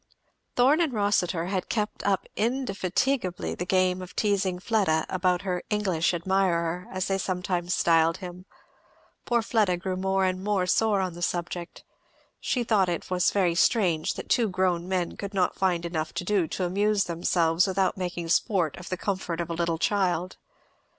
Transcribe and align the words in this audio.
Thorn 0.55 0.81
and 0.81 0.91
Rossitur 0.93 1.45
had 1.45 1.69
kept 1.69 2.01
up 2.03 2.25
indefatigably 2.35 3.53
the 3.53 3.67
game 3.67 4.01
of 4.01 4.15
teasing 4.15 4.57
Fleda 4.57 5.05
about 5.09 5.43
her 5.43 5.61
"English 5.69 6.11
admirer," 6.15 6.87
as 6.91 7.05
they 7.07 7.19
sometimes 7.19 7.75
styled 7.75 8.17
him. 8.17 8.47
Poor 9.25 9.43
Fleda 9.43 9.77
grew 9.77 9.95
more 9.95 10.25
and 10.25 10.43
more 10.43 10.65
sore 10.65 11.01
on 11.01 11.13
the 11.13 11.21
subject. 11.21 11.83
She 12.39 12.63
thought 12.63 12.89
it 12.89 13.11
was 13.11 13.29
very 13.29 13.53
strange 13.53 14.15
that 14.15 14.27
two 14.27 14.49
grown 14.49 14.87
men 14.87 15.17
could 15.17 15.35
not 15.35 15.53
find 15.53 15.85
enough 15.85 16.15
to 16.15 16.23
do 16.23 16.47
to 16.47 16.63
amuse 16.65 17.03
themselves 17.03 17.67
without 17.67 17.95
making 17.95 18.29
sport 18.29 18.77
of 18.77 18.89
the 18.89 18.97
comfort 18.97 19.39
of 19.39 19.51
a 19.51 19.53
little 19.53 19.77
child. 19.77 20.37